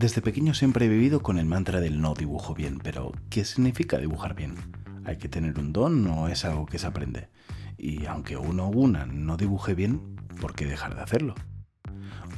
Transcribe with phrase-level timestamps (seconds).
[0.00, 3.98] Desde pequeño siempre he vivido con el mantra del no dibujo bien, pero ¿qué significa
[3.98, 4.54] dibujar bien?
[5.04, 7.28] ¿Hay que tener un don o es algo que se aprende?
[7.76, 11.34] Y aunque uno o una no dibuje bien, ¿por qué dejar de hacerlo?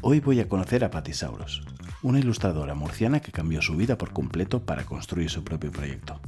[0.00, 1.62] Hoy voy a conocer a Patti Sauros,
[2.02, 6.20] una ilustradora murciana que cambió su vida por completo para construir su propio proyecto.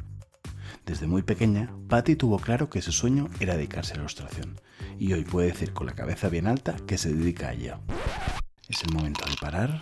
[0.86, 4.60] Desde muy pequeña, Patty tuvo claro que su sueño era dedicarse a la ilustración,
[5.00, 7.80] y hoy puede decir con la cabeza bien alta que se dedica a ello.
[8.68, 9.80] Es el momento de parar,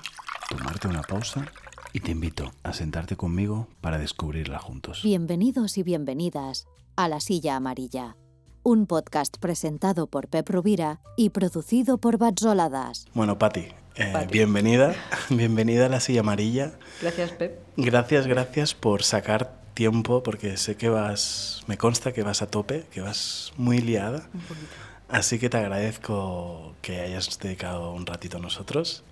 [0.56, 1.46] tomarte una pausa
[1.94, 5.00] y te invito a sentarte conmigo para descubrirla juntos.
[5.02, 8.16] Bienvenidos y bienvenidas a La Silla Amarilla,
[8.62, 13.06] un podcast presentado por Pep Rubira y producido por Batzoladas.
[13.14, 14.94] Bueno, Patti, eh, bienvenida,
[15.30, 16.72] bienvenida a la silla amarilla.
[17.00, 17.58] Gracias, Pep.
[17.78, 22.84] Gracias, gracias por sacar tiempo, porque sé que vas, me consta que vas a tope,
[22.90, 24.28] que vas muy liada.
[24.34, 24.66] Un poquito.
[25.08, 29.04] Así que te agradezco que hayas dedicado un ratito a nosotros.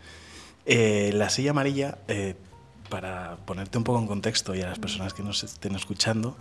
[0.66, 2.34] Eh, la silla amarilla, eh,
[2.88, 6.36] para ponerte un poco en contexto y a las personas que nos estén escuchando,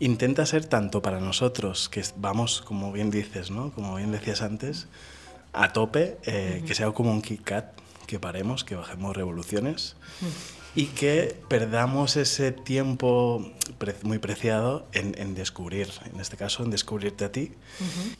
[0.00, 3.72] intenta ser tanto para nosotros, que vamos, como bien dices, ¿no?
[3.72, 4.86] como bien decías antes,
[5.52, 7.72] a tope, eh, que sea como un Kit Kat,
[8.06, 9.96] que paremos, que bajemos revoluciones
[10.74, 16.70] y que perdamos ese tiempo pre- muy preciado en, en descubrir, en este caso en
[16.70, 17.52] descubrirte a ti.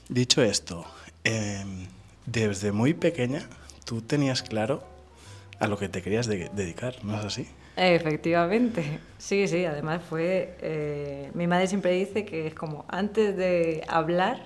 [0.08, 0.84] Dicho esto,
[1.24, 1.64] eh,
[2.26, 3.48] desde muy pequeña
[3.84, 4.82] tú tenías claro
[5.60, 7.48] a lo que te querías de- dedicar, ¿no es así?
[7.76, 9.00] Efectivamente.
[9.18, 10.56] Sí, sí, además fue...
[10.60, 14.40] eh, mi madre siempre dice que es como antes de hablar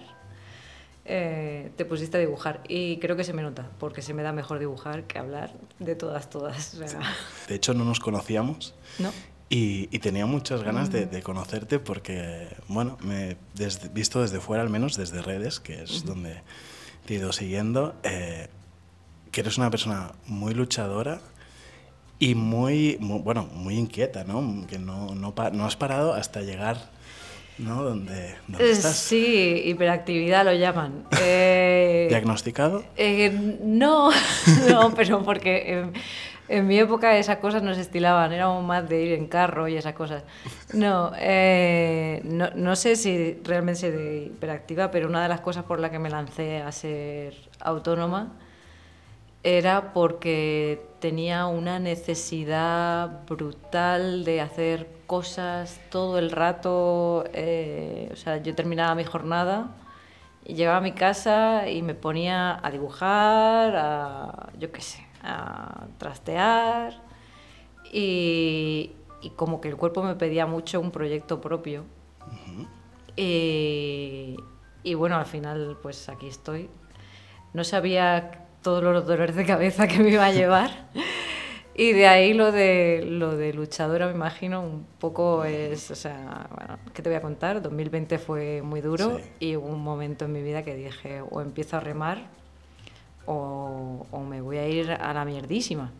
[1.05, 4.33] eh, te pusiste a dibujar y creo que se me nota porque se me da
[4.33, 6.75] mejor dibujar que hablar de todas, todas.
[6.75, 7.01] o sea,
[7.49, 9.11] De hecho, no nos conocíamos ¿No?
[9.49, 14.63] y, y tenía muchas ganas de, de conocerte porque, bueno, me desde- visto desde fuera,
[14.63, 16.41] al menos desde redes, que es donde
[17.05, 18.47] te he ido siguiendo, eh,
[19.33, 21.21] que eres una persona muy luchadora
[22.19, 24.65] y muy, mu- bueno, muy inquieta, ¿no?
[24.69, 26.77] Que no, no, no has parado hasta llegar,
[27.59, 27.83] ¿no?
[27.83, 28.95] Donde, donde Eh, estás.
[28.97, 31.05] Sí, hiperactividad lo llaman.
[31.21, 32.85] Eh, ¿Diagnosticado?
[32.97, 34.11] Eh, no,
[34.69, 35.93] no, pero porque en,
[36.49, 39.77] en mi época esas cosas no se estilaban, éramos más de ir en carro y
[39.77, 40.23] esas cosas.
[40.75, 45.81] No, eh, no, no sé si realmente soy hiperactiva, pero una de las cosas por
[45.81, 48.35] las que me lancé a ser autónoma
[49.43, 57.25] era porque tenía una necesidad brutal de hacer cosas todo el rato.
[57.33, 59.75] eh, o sea, yo terminaba mi jornada
[60.45, 65.87] y llegaba a mi casa y me ponía a dibujar, a, yo qué sé, a
[65.99, 67.01] trastear.
[67.93, 71.85] Y, y como que el cuerpo me pedía mucho un proyecto propio.
[73.17, 74.37] Y,
[74.83, 76.71] y bueno, al final, pues aquí estoy.
[77.53, 80.89] No sabía todos los dolores de cabeza que me iba a llevar.
[81.75, 86.47] Y de ahí lo de, lo de luchadora, me imagino, un poco es, o sea,
[86.55, 87.63] bueno, ¿qué te voy a contar?
[87.63, 89.47] 2020 fue muy duro Sí.
[89.47, 92.19] y hubo un momento en mi vida que dije, o empiezo a remar
[93.25, 95.91] o, o me voy a ir a la mierdísima.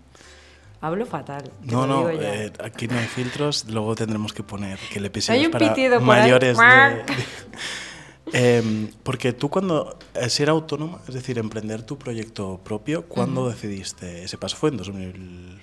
[0.83, 1.45] Hablo fatal.
[1.63, 4.99] No, no, eh, aquí no hay filtros, luego tendremos que poner que
[5.47, 6.63] un para mayores de...
[8.33, 14.25] Em, porque tú cuando eh, ser autónoma, es decir, emprender tu proyecto propio, ¿cuándo decidiste
[14.25, 14.57] ese paso?
[14.57, 15.63] ¿Fue en 2000?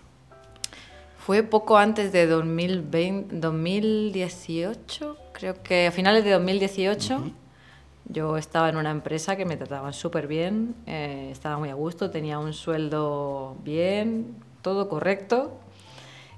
[1.26, 7.32] Fue poco antes de 2020, 2018, creo que a finales de 2018.
[8.12, 12.10] Yo estaba en una empresa que me trataban súper bien, eh, estaba muy a gusto,
[12.10, 15.60] tenía un sueldo bien, todo correcto.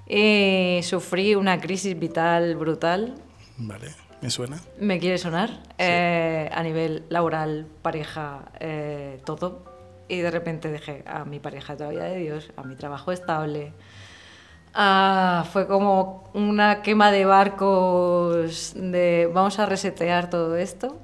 [0.06, 3.14] Y sufrí una crisis vital brutal.
[3.56, 3.88] Vale,
[4.22, 4.60] ¿me suena?
[4.78, 5.50] ¿Me quiere sonar?
[5.78, 9.64] Eh, a nivel laboral, pareja, eh, todo.
[10.08, 13.12] Y de repente dejé a mi pareja de la vida de Dios, a mi trabajo
[13.12, 13.72] estable.
[14.74, 20.98] Ah, fue como una quema de barcos de vamos a resetear todo esto.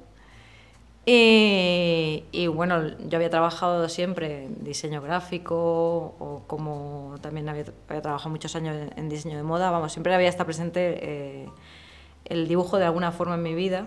[1.05, 5.55] Y, y bueno, yo había trabajado siempre en diseño gráfico
[6.19, 10.13] o como también había, había trabajado muchos años en, en diseño de moda, vamos, siempre
[10.13, 11.49] había estado presente eh,
[12.29, 13.85] el dibujo de alguna forma en mi vida,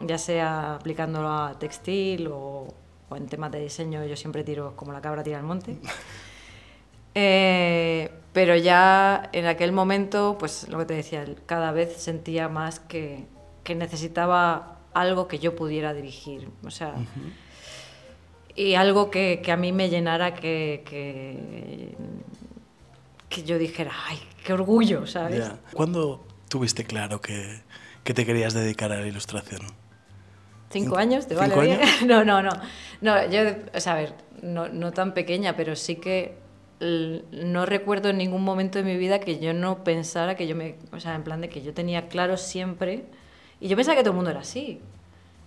[0.00, 2.68] ya sea aplicándolo a textil o,
[3.08, 5.76] o en temas de diseño, yo siempre tiro como la cabra tira al monte.
[7.12, 12.78] Eh, pero ya en aquel momento, pues lo que te decía, cada vez sentía más
[12.78, 13.26] que,
[13.64, 16.48] que necesitaba algo que yo pudiera dirigir.
[16.64, 16.94] O sea,
[18.54, 21.96] y algo que, que a mí me llenara, que, que,
[23.28, 25.50] que yo dijera, ay, qué orgullo, ¿sabes?
[25.72, 27.62] ¿Cuándo tuviste claro que,
[28.04, 29.62] que te querías dedicar a la ilustración?
[30.70, 31.26] ¿Cinco años?
[31.26, 31.80] ¿Te ¿Cinco vale bien?
[31.80, 31.90] años?
[32.06, 32.50] No, no, no.
[33.00, 33.40] No, yo,
[33.74, 36.38] o sea, a ver, no, no tan pequeña, pero sí que
[36.80, 40.76] no recuerdo en ningún momento de mi vida que yo no pensara que yo me,
[40.92, 43.04] o sea, en plan de que yo tenía claro siempre,
[43.60, 44.80] y yo pensaba que todo el mundo era así.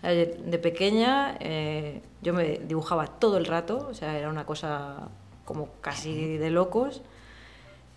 [0.04, 5.10] De pequeña eh, yo me dibujaba todo el rato, o sea, era una cosa
[5.46, 7.02] como casi de locos.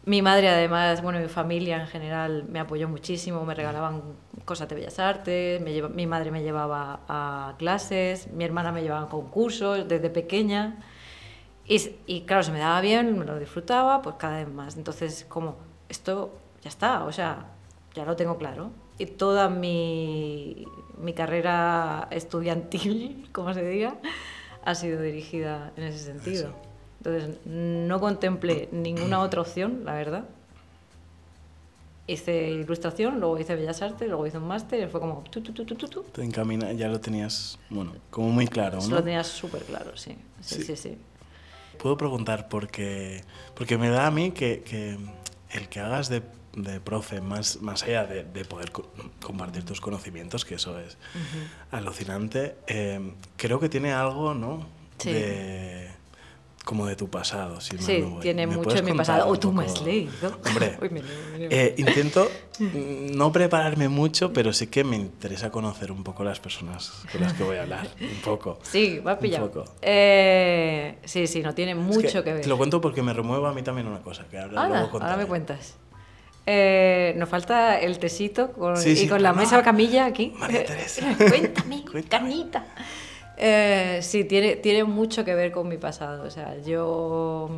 [0.07, 4.03] Mi madre además, bueno, mi familia en general me apoyó muchísimo, me regalaban
[4.45, 9.07] cosas de bellas artes, me mi madre me llevaba a clases, mi hermana me llevaba
[9.07, 10.77] a concursos desde pequeña.
[11.67, 14.77] Y, y, claro, se me daba bien, me lo disfrutaba, pues cada vez más.
[14.77, 15.57] Entonces, como,
[15.89, 17.47] esto ya está, o sea,
[17.95, 18.71] ya lo tengo claro.
[18.99, 20.67] Y toda mi,
[20.99, 23.97] mi carrera estudiantil, como se diga,
[24.65, 26.55] ha sido dirigida en ese sentido.
[27.07, 30.25] Entonces, no contemplé ninguna otra opción, la verdad.
[32.09, 35.23] Hice ilustración, luego hice Bellas Artes, luego hice un máster fue como...
[35.31, 36.03] Tu, tu, tu.
[36.03, 38.97] Te encamina, ya lo tenías, bueno, como muy claro, ¿no?
[38.97, 40.17] Lo tenías súper claro, sí.
[40.41, 40.99] Sí, sí, sí.
[41.79, 43.23] Puedo preguntar porque,
[43.55, 44.99] porque me da a mí que, que
[45.51, 46.23] el que hagas de,
[46.57, 48.73] de, profe, más, más allá de, de poder
[49.21, 50.97] compartir tus conocimientos, que eso es
[51.71, 54.67] alucinante, eh, creo que tiene algo, ¿no?
[54.99, 55.13] Sí.
[55.13, 55.96] De,
[56.67, 57.61] como de tu pasado.
[57.61, 59.29] Si sí, no tiene mucho de mi pasado.
[59.29, 60.37] O tú me has leído.
[60.45, 61.49] Hombre, Uy, me leo, me leo.
[61.53, 62.29] Eh, intento
[63.15, 67.35] no prepararme mucho, pero sí que me interesa conocer un poco las personas con las
[67.35, 67.87] que voy a hablar.
[68.01, 68.59] Un poco.
[68.63, 69.43] Sí, va a pillar.
[69.43, 69.65] Un poco.
[69.81, 72.43] Eh, sí, sí, no tiene mucho es que, que, ver.
[72.43, 74.27] Te lo cuento porque me remueve a mí también una cosa.
[74.29, 75.77] Que ahora, ahora, luego ahora me cuentas.
[76.47, 80.35] Eh, nos falta el tesito con, Sí, sí, y con la mesa camilla aquí.
[80.37, 81.15] María Teresa.
[81.17, 82.03] Cuéntame, Cuéntame.
[82.03, 82.67] canita.
[83.37, 86.25] Eh, sí, tiene, tiene mucho que ver con mi pasado.
[86.25, 87.51] O sea, yo.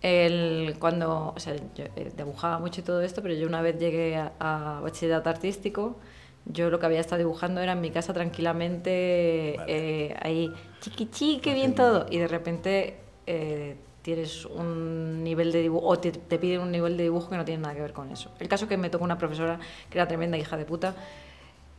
[0.00, 1.32] El, cuando.
[1.36, 4.32] O sea, yo eh, dibujaba mucho y todo esto, pero yo una vez llegué a,
[4.40, 5.96] a bachillerato artístico,
[6.44, 10.08] yo lo que había estado dibujando era en mi casa tranquilamente, Vale.
[10.08, 12.06] eh, ahí, chiqui chiqui, qué bien todo.
[12.10, 12.96] Y de repente.
[13.26, 17.36] eh, tienes un nivel de dibujo, o te, te piden un nivel de dibujo que
[17.36, 18.32] no tiene nada que ver con eso.
[18.40, 19.60] El caso es que me tocó una profesora
[19.90, 20.96] que era tremenda hija de puta.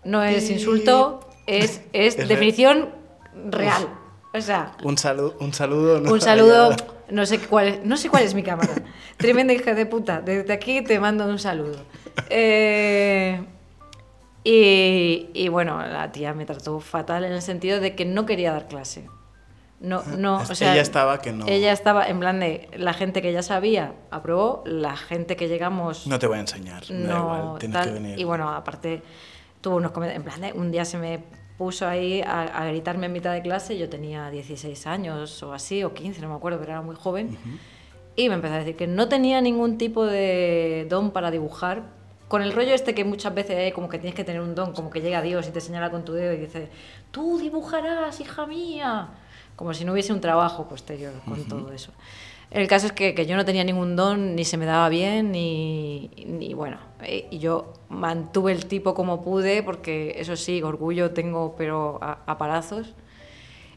[0.05, 2.89] No es insulto, es, es Es definición
[3.49, 3.87] real.
[4.33, 5.99] O sea, Un saludo, un saludo.
[6.01, 6.11] ¿no?
[6.11, 6.75] un saludo,
[7.09, 8.73] no sé cuál es, no sé cuál es mi cámara.
[9.17, 10.21] Tremenda hija de puta.
[10.21, 11.77] Desde aquí te mando un saludo.
[12.29, 13.43] Eh,
[14.43, 18.51] y, y bueno, la tía me trató fatal en el sentido de que no quería
[18.51, 19.07] dar clase.
[19.79, 21.45] No, no, o sea, ella estaba que no.
[21.45, 26.07] ella estaba en plan de la gente que ya sabía aprobó, la gente que llegamos
[26.07, 26.83] No te voy a enseñar.
[26.87, 27.87] da no igual, tienes tal.
[27.89, 28.17] que venir.
[28.19, 29.03] Y bueno, aparte
[29.63, 31.23] tuvo unos comentarios, en plan de, un día se me
[31.57, 35.83] puso ahí a, a gritarme en mitad de clase, yo tenía 16 años o así,
[35.83, 37.37] o 15, no me acuerdo, pero era muy joven,
[38.15, 41.83] y me empezó a decir que no tenía ningún tipo de don para dibujar,
[42.27, 44.73] con el rollo este que muchas veces hay como que tienes que tener un don,
[44.73, 46.69] como que llega Dios y te señala con tu dedo y dice,
[47.11, 49.09] tú dibujarás, hija mía,
[49.55, 51.93] como si no hubiese un trabajo posterior con todo eso.
[52.53, 55.31] El caso es que, que yo no tenía ningún don, ni se me daba bien,
[55.31, 61.11] ni, ni bueno, eh, y yo mantuve el tipo como pude, porque eso sí, orgullo
[61.11, 62.93] tengo, pero a, a palazos.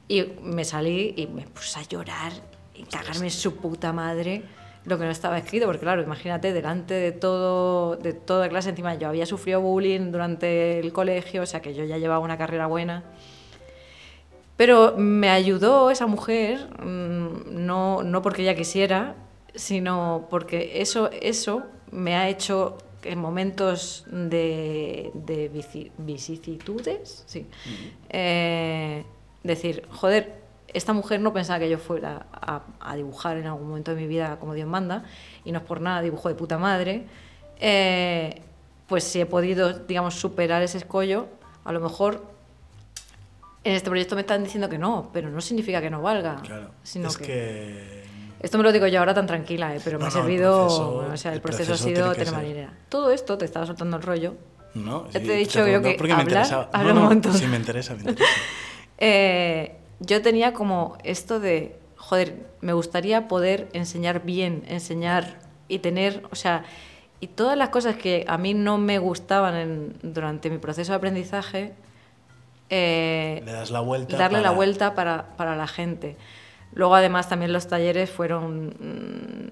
[0.08, 2.32] Y me salí y me puse a llorar
[2.74, 4.42] y cagarme en su puta madre
[4.84, 8.94] lo que no estaba escrito, porque claro, imagínate, delante de todo, de toda clase, encima
[8.94, 12.66] yo había sufrido bullying durante el colegio, o sea que yo ya llevaba una carrera
[12.66, 13.04] buena.
[14.56, 19.14] Pero me ayudó esa mujer, mm, no, no porque ella quisiera,
[19.54, 27.46] sino porque eso, eso me ha hecho en momentos de, de vici- vicisitudes, sí,
[28.08, 29.04] eh,
[29.44, 30.40] decir, joder,
[30.72, 34.06] esta mujer no pensaba que yo fuera a, a dibujar en algún momento de mi
[34.08, 35.04] vida como Dios manda,
[35.44, 37.06] y no es por nada, dibujo de puta madre,
[37.60, 38.42] eh,
[38.88, 41.26] pues si he podido, digamos, superar ese escollo,
[41.64, 42.24] a lo mejor
[43.68, 46.36] en este proyecto me están diciendo que no, pero no significa que no valga.
[46.42, 46.70] Claro.
[46.82, 47.24] Sino es que...
[47.26, 48.06] que...
[48.40, 49.80] Esto me lo digo yo ahora tan tranquila, ¿eh?
[49.82, 50.66] pero me No, ha no, el servido.
[50.66, 52.32] proceso- o sea, el, el proceso, proceso ha sido ser.
[52.32, 52.72] manera.
[52.88, 54.34] Todo esto te estaba soltando el rollo.
[54.74, 57.32] No, sí, te he dicho yo pregunto que porque me hablar, hablo no, un montón.
[57.34, 58.24] Sí, me interesa, me interesa.
[58.98, 66.22] Eh, yo tenía como esto de, joder, me gustaría poder enseñar bien, enseñar y tener,
[66.30, 66.64] o sea,
[67.20, 70.96] y todas las cosas que a mí no me gustaban en- durante mi proceso de
[70.96, 71.72] aprendizaje,
[72.70, 74.16] eh, Le das la vuelta.
[74.16, 76.16] darle la para- vuelta para, para la gente.
[76.72, 78.66] Luego, además, también los talleres fueron,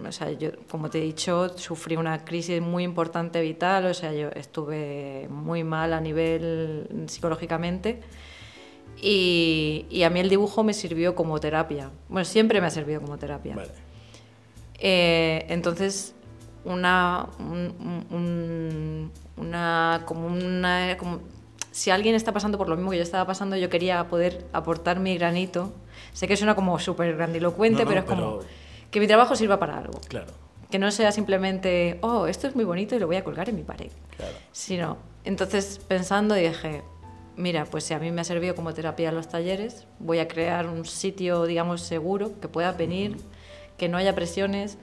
[0.01, 3.95] mm, o sea, yo, como te he dicho, sufrí una crisis muy importante vital, o
[3.95, 8.01] sea, yo estuve muy mal a nivel psicológicamente
[9.01, 11.91] y, y a mí el dibujo me sirvió como terapia.
[12.09, 13.57] Bueno, siempre me ha servido como terapia.
[13.57, 13.71] Vale.
[14.79, 16.15] Eh, entonces,
[16.65, 21.21] una, un- un- un- una, como una, como,
[21.75, 25.01] si alguien está pasando por lo mismo que yo estaba pasando, yo quería poder aportar
[25.01, 25.73] mi granito.
[26.13, 28.51] Sé que suena como súper grandilocuente, No, no, pero es como pero-
[28.93, 30.01] que mi trabajo sirva para algo.
[30.09, 30.29] Claro,
[30.71, 33.57] Que no sea simplemente, oh, esto es muy bonito y lo voy a colgar en
[33.57, 33.91] mi pared.
[34.17, 34.35] claro.
[34.53, 36.83] Sino, entonces pensando dije,
[37.37, 40.29] mira, pues si a mí me ha servido como terapia en los talleres, voy a
[40.29, 43.17] crear un sitio, digamos, seguro, que puedas venir,
[43.79, 44.79] que no haya presiones,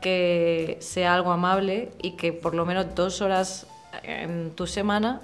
[0.00, 3.66] que sea algo amable y que por lo menos dos horas
[4.02, 5.20] en tu semana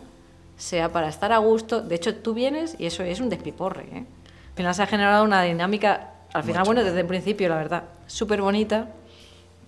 [0.57, 1.81] sea para estar a gusto.
[1.83, 3.85] De hecho, tú vienes y eso es un despiporre.
[3.93, 4.05] ¿eh?
[4.51, 6.69] Al final se ha generado una dinámica, al final, Mucho.
[6.73, 8.91] bueno, desde el principio, la verdad, súper bonita,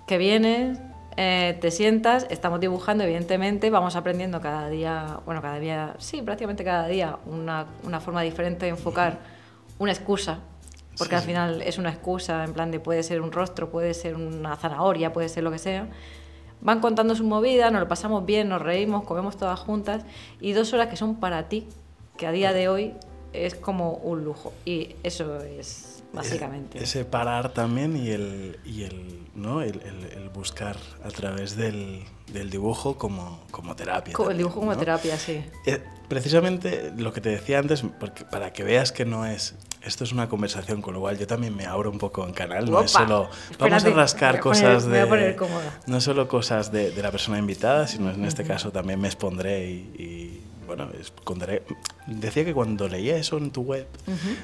[0.07, 0.79] que vienes,
[1.17, 6.65] eh, te sientas, estamos dibujando, evidentemente, vamos aprendiendo cada día, bueno, cada día, sí, prácticamente
[6.65, 9.19] cada día, una, una forma diferente de enfocar
[9.79, 10.39] una excusa,
[10.97, 11.27] porque Sí, al sí.
[11.29, 15.13] final es una excusa, en plan de puede ser un rostro, puede ser una zanahoria,
[15.13, 15.87] puede ser lo que sea.
[16.61, 20.03] Van contando su movida, nos lo pasamos bien, nos reímos, comemos todas juntas
[20.41, 21.69] y dos horas que son para ti,
[22.17, 22.95] que a día de hoy
[23.33, 24.53] es como un lujo.
[24.65, 26.83] Y eso es básicamente.
[26.83, 29.63] Ese parar también y el, y el, ¿no?
[29.63, 34.15] el, el- el buscar a través del, del dibujo como, como terapia.
[34.31, 34.79] El dibujo como ¿no?
[34.79, 35.45] terapia, sí.
[35.67, 39.55] Eh, precisamente lo que te decía antes, porque, para que veas que no es...
[39.83, 42.71] Esto es una conversación, con lo cual yo también me abro un poco en canal.
[42.71, 43.31] No es solo...
[43.59, 45.35] Vamos a rascar voy a poner- cosas me voy a de...
[45.35, 45.71] poner.
[45.87, 49.71] No solo cosas de, de la persona invitada, sino en este caso también me expondré
[49.71, 51.63] y, y, bueno, esconderé.
[52.07, 53.87] Decía que cuando leía eso en tu web,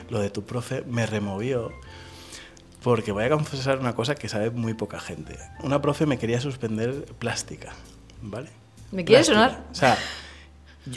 [0.08, 1.72] lo de tu profe, me removió
[2.82, 5.38] porque voy a confesar una cosa que sabe muy poca gente.
[5.62, 7.72] Una profe me quería suspender plástica,
[8.22, 8.50] ¿vale?
[8.92, 9.64] ¿Me quiere sonar?
[9.72, 9.96] O sea,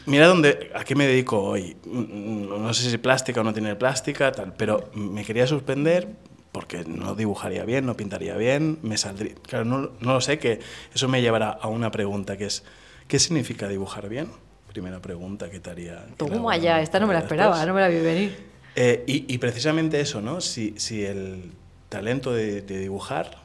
[0.06, 1.75] mira dónde, a qué me dedico hoy.
[1.86, 6.08] Mm, No sé si plástica o no tiene plástica, tal, pero me quería suspender
[6.51, 9.36] porque no dibujaría bien, no pintaría bien, me saldría...
[9.48, 10.60] Claro, no, no lo sé, que
[10.94, 12.63] eso me llevará a una pregunta que es,
[13.08, 14.27] ¿qué significa dibujar bien?
[14.72, 16.06] Primera pregunta que te haría...
[16.17, 17.39] Toma ya, esta no me la después.
[17.39, 18.38] esperaba, no me la vi venir.
[18.75, 20.41] Eh, y, y precisamente eso, ¿no?
[20.41, 21.51] Si, si el
[21.89, 23.41] talento de, de dibujar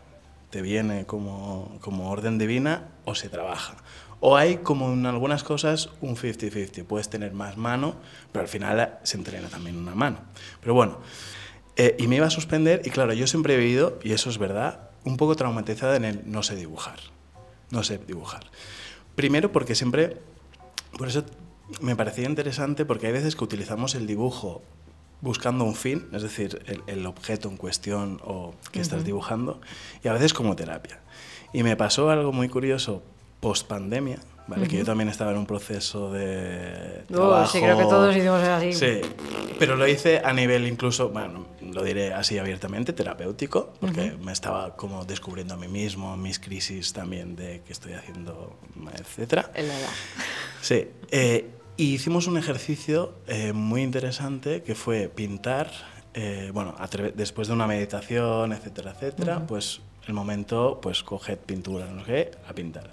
[0.50, 3.74] te viene como, como orden divina o se trabaja.
[4.24, 6.84] O hay, como en algunas cosas, un 50-50.
[6.84, 7.96] Puedes tener más mano,
[8.30, 10.20] pero al final se entrena también una mano.
[10.60, 11.00] Pero bueno,
[11.74, 14.38] eh, y me iba a suspender y claro, yo siempre he vivido, y eso es
[14.38, 17.00] verdad, un poco traumatizada en el no sé dibujar.
[17.70, 18.44] No sé dibujar.
[19.16, 20.18] Primero porque siempre,
[20.96, 21.24] por eso
[21.80, 24.62] me parecía interesante porque hay veces que utilizamos el dibujo
[25.20, 29.60] buscando un fin, es decir, el, el objeto en cuestión o que estás dibujando,
[30.04, 31.00] y a veces como terapia.
[31.52, 33.02] Y me pasó algo muy curioso
[33.42, 34.68] post pandemia, ¿vale?
[34.68, 37.52] que yo también estaba en un proceso de trabajo.
[37.52, 38.72] sí, creo que todos hicimos así.
[38.72, 39.00] Sí,
[39.58, 44.76] pero lo hice a nivel incluso, bueno, lo diré así abiertamente, terapéutico, porque me estaba
[44.76, 48.56] como descubriendo a mí mismo, mis crisis también de qué estoy haciendo,
[48.96, 49.50] etcétera.
[49.54, 49.90] En la edad.
[50.60, 55.68] Sí, eh, y hicimos un ejercicio eh, muy interesante que fue pintar,
[56.14, 56.76] eh, bueno,
[57.16, 62.30] después de una meditación, etcétera, etcétera, pues el momento, pues coged pintura, no sé qué,
[62.48, 62.90] a pintar.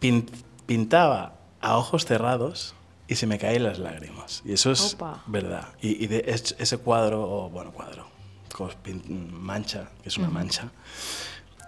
[0.00, 0.28] Pin-
[0.66, 2.74] pintaba a ojos cerrados
[3.08, 4.42] y se me caen las lágrimas.
[4.44, 5.22] Y eso es Opa.
[5.26, 5.68] verdad.
[5.80, 8.06] Y, y de es- ese cuadro, o bueno, cuadro,
[9.30, 10.70] mancha, que es una mancha,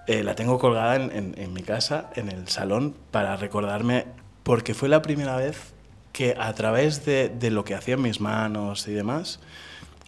[0.07, 4.07] eh, la tengo colgada en, en- en mi casa, en el salón, para recordarme,
[4.43, 5.73] porque fue la primera vez
[6.13, 9.41] que a través de, de lo que hacían mis manos y demás,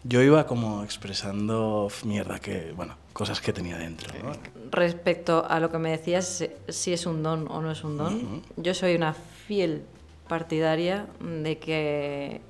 [0.04, 4.12] yo iba como expresando mierda que, bueno, cosas que tenía dentro.
[4.22, 4.32] ¿no?
[4.70, 8.42] Respecto a lo que me decías, si- es un don o no es un don,
[8.56, 9.82] yo soy una fiel
[10.28, 12.40] partidaria de que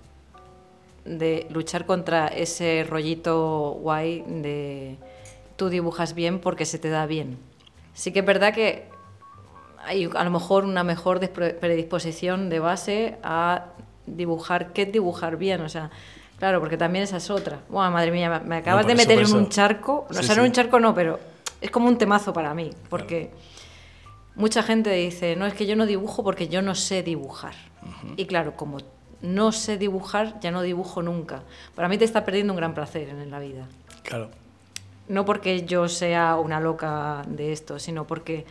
[1.05, 4.97] de luchar contra ese rollito guay de
[5.57, 7.39] tú dibujas bien porque se te da bien.
[7.95, 8.87] Sí que es verdad que
[9.85, 13.67] hay a lo mejor una mejor predisposición de base a
[14.07, 15.61] dibujar, ¿qué es dibujar bien?
[15.63, 15.91] O sea,
[16.43, 17.61] claro, porque también esa es otra.
[17.69, 20.09] Buah, madre mía, me- acabas de meter en un charco.
[20.11, 20.49] O Sí, sea, no sí.
[20.49, 21.21] un charco no, pero
[21.61, 23.31] es como un temazo para mí, porque
[24.35, 27.55] mucha gente dice, no, es que yo no dibujo porque yo no sé dibujar.
[28.17, 28.79] Y claro, como
[29.21, 31.43] no sé dibujar, ya no dibujo nunca.
[31.77, 33.69] Para mí te está perdiendo un gran placer en la vida.
[34.03, 34.29] Claro.
[35.07, 38.47] No porque yo sea una loca de esto, sino porque,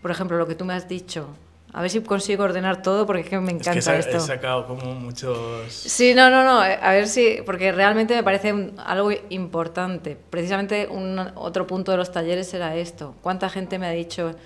[0.00, 1.28] por ejemplo, lo que tú me has dicho,
[1.76, 4.16] a ver si consigo ordenar todo porque es que me Es encanta que sa- esto.
[4.16, 5.72] he sacado como muchos...
[5.72, 10.16] Sí, no, no, no, a ver si, porque realmente me parece un- algo importante.
[10.30, 13.14] Precisamente un otro punto de los talleres era esto.
[13.22, 14.36] ¿Cuánta gente me ha dicho,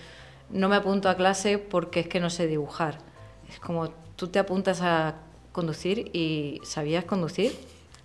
[0.50, 2.98] no me apunto a clase porque es que no sé dibujar?
[3.50, 5.16] Es como, tú te apuntas a
[5.52, 7.52] conducir y ¿sabías conducir?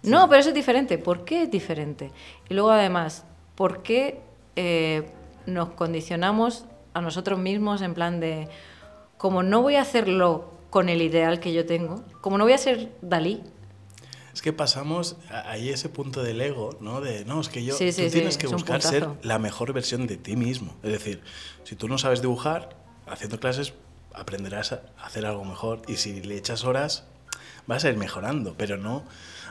[0.04, 0.98] No, pero eso es diferente.
[0.98, 2.12] ¿Por qué es diferente?
[2.50, 3.24] Y luego además,
[3.56, 4.20] ¿por qué
[4.58, 5.04] eh,
[5.46, 8.50] nos condicionamos a nosotros mismos en plan de,
[9.24, 12.58] como no voy a hacerlo con el ideal que yo tengo, como no voy a
[12.58, 13.42] ser Dalí,
[14.34, 15.16] Es que pasamos
[15.46, 17.00] ahí ese punto del ego, ¿no?
[17.00, 20.08] De, no, es que yo, Sí, tú sí, tienes que buscar ser la mejor versión
[20.08, 20.74] de ti mismo.
[20.84, 21.22] Es decir,
[21.64, 22.76] si tú no sabes dibujar,
[23.08, 23.74] haciendo clases
[24.14, 27.06] aprenderás a hacer algo mejor y si le echas horas
[27.66, 29.04] vas a ir mejorando, pero no...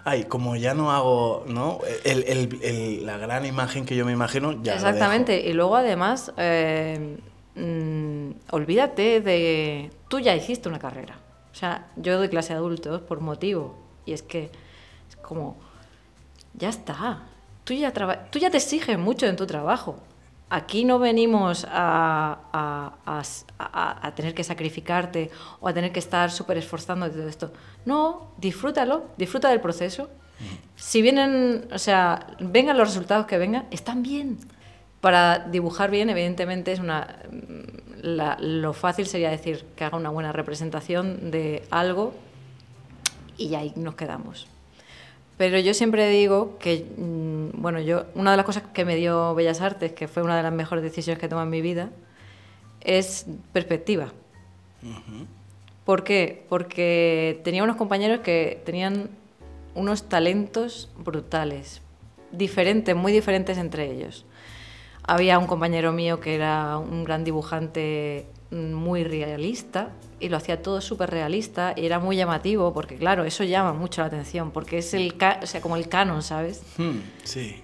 [0.05, 1.79] Ay, como ya no hago, ¿no?
[2.05, 4.75] El- el- el- la gran imagen que yo me imagino, ya lo dejo.
[4.88, 5.49] Exactamente.
[5.49, 7.17] Y luego además, eh,
[7.54, 9.90] mm, olvídate de...
[10.09, 11.18] Tú ya hiciste una carrera.
[11.52, 13.76] O sea, yo doy clase a adultos por motivo.
[14.06, 14.50] Y es que
[15.09, 15.56] es como,
[16.54, 17.23] ya está.
[17.64, 20.00] Tú ya, traba- tú ya te exiges mucho en tu trabajo.
[20.50, 25.30] Aquí no venimos a, a- a tener que sacrificarte
[25.61, 27.52] o a tener que estar súper esforzando de todo esto.
[27.87, 30.11] No, disfrútalo, disfruta del proceso.
[30.76, 34.38] Si vienen, o sea, vengan los resultados que vengan, están bien.
[35.02, 37.18] Para dibujar bien, evidentemente, es una.
[37.30, 42.14] mm, la- lo fácil sería decir que haga una buena representación de algo
[43.37, 44.47] y ahí nos quedamos.
[45.37, 49.35] Pero yo siempre digo que, mm, bueno, yo una de las cosas que me dio
[49.35, 51.90] Bellas Artes, que fue una de las mejores decisiones que he tomado en mi vida,
[52.80, 54.12] es perspectiva.
[55.85, 56.44] ¿Por qué?
[56.49, 59.11] Porque tenía unos compañeros que tenían
[59.75, 61.82] unos talentos brutales,
[62.30, 64.25] diferentes, muy diferentes entre ellos.
[65.04, 69.90] Había un compañero mío que era un gran dibujante mm, muy realista
[70.21, 74.00] y lo hacía todo súper realista y era muy llamativo porque claro, eso llama mucho
[74.02, 76.62] la atención porque es el ca- o sea, como el canon, ¿sabes?
[76.78, 77.61] Hmm, sí.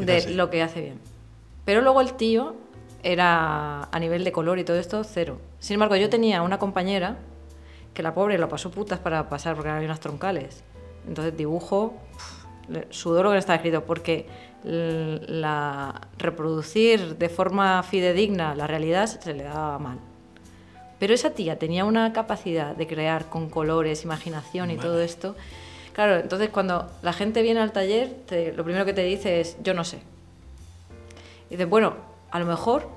[0.00, 0.98] de lo que hace bien.
[1.64, 2.56] Pero luego el tío
[3.04, 5.38] era a nivel de color y todo esto cero.
[5.60, 7.18] Sin embargo, yo tenía una compañera
[7.94, 10.64] que la pobre lo pasó putas para pasar porque había unas troncales.
[11.06, 11.94] Entonces dibujo,
[12.90, 14.26] sudó lo que no estaba escrito porque
[14.64, 19.98] la reproducir de forma fidedigna la realidad se le daba mal.
[20.98, 25.34] Pero esa tía tenía una capacidad de crear con colores, imaginación y todo esto.
[25.94, 29.56] Claro, entonces cuando la gente viene al taller, te- lo primero que te dice es,
[29.62, 29.98] yo no sé.
[31.48, 31.94] Y dices, bueno,
[32.30, 32.88] a lo mejor,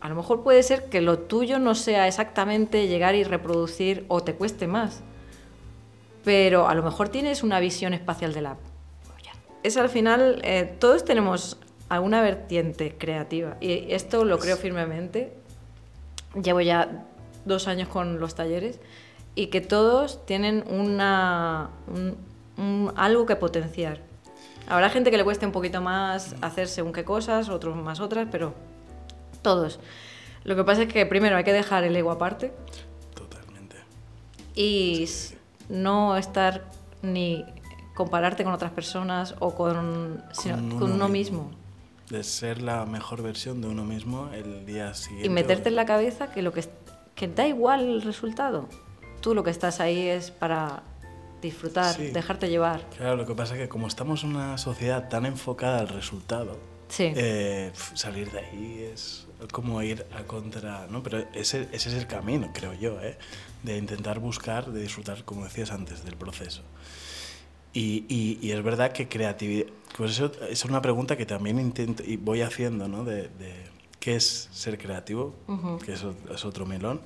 [0.00, 4.22] a lo mejor puede ser que lo tuyo no sea exactamente llegar y reproducir o
[4.22, 5.02] te cueste más.
[6.24, 8.70] Pero a lo mejor tienes una visión espacial de la polla.
[9.66, 11.56] Es al final, eh, todos tenemos
[11.88, 13.56] alguna vertiente creativa.
[13.60, 15.32] Y esto lo creo firmemente.
[16.40, 17.04] Llevo ya
[17.44, 18.78] dos años con los talleres
[19.34, 22.16] y que todos tienen una, un-
[22.58, 23.98] un- algo que potenciar.
[24.68, 28.28] Habrá gente que le cueste un poquito más hacer según qué cosas, otros más otras,
[28.30, 28.54] pero
[29.42, 29.80] todos.
[30.44, 32.52] Lo que pasa es que primero hay que dejar el ego aparte
[33.14, 33.76] Totalmente.
[34.54, 35.08] y
[35.68, 36.62] no estar
[37.02, 37.44] ni
[37.96, 41.50] compararte con otras personas o con, sino Con con uno uno mismo.
[42.10, 45.26] De ser la mejor versión de uno mismo el día siguiente.
[45.26, 46.64] Y meterte en la cabeza que lo que,
[47.16, 48.68] que da igual el resultado.
[49.20, 50.84] Tú lo que estás ahí es para
[51.42, 52.08] disfrutar, Sí.
[52.10, 52.82] dejarte llevar.
[52.96, 56.58] Claro, lo que pasa es que como estamos en una sociedad tan enfocada al resultado,
[56.88, 57.12] Sí.
[57.16, 61.02] eh, salir de ahí es como ir a contra, ¿no?
[61.02, 63.18] Pero ese, ese es el camino, creo yo, ¿eh?
[63.64, 66.62] De intentar buscar, de disfrutar, como decías antes, del proceso.
[67.76, 69.66] Y, y- y es verdad que creatividad,
[69.98, 73.04] pues eso es una pregunta que también intento y voy haciendo, ¿no?
[73.04, 73.52] De, de
[74.00, 75.34] qué es ser creativo,
[75.84, 77.00] que eso es otro melón,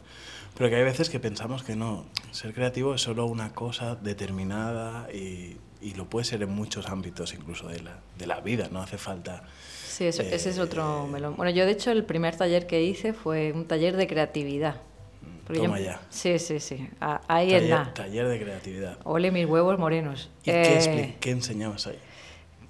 [0.57, 5.09] pero que hay veces que pensamos que no, ser creativo es solo una cosa determinada
[5.13, 8.81] y, y lo puede ser en muchos ámbitos incluso de la, de la vida, no
[8.83, 9.43] hace falta...
[9.89, 11.37] Sí, eso- ese es otro Eh, melón.
[11.37, 14.77] Bueno, yo de hecho el primer taller que hice fue un taller de creatividad.
[15.51, 16.01] Porque yo- Toma ya.
[16.11, 16.89] Sí, sí, sí.
[17.01, 17.95] A- Ahí Taller, nada.
[17.95, 18.99] taller de creatividad.
[19.05, 20.31] Ole mis huevos morenos.
[20.43, 21.99] ¿Y qué, Eh, expli- qué enseñabas ahí?